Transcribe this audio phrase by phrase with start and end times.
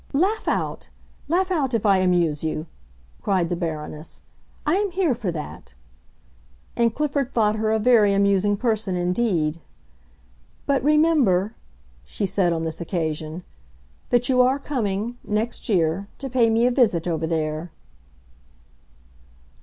[0.13, 0.89] "Laugh out,
[1.27, 2.65] laugh out, if I amuse you!"
[3.21, 4.23] cried the Baroness.
[4.65, 5.75] "I am here for that!"
[6.75, 9.59] And Clifford thought her a very amusing person indeed.
[10.65, 11.53] "But remember,"
[12.03, 13.43] she said on this occasion,
[14.09, 17.69] "that you are coming—next year—to pay me a visit over there."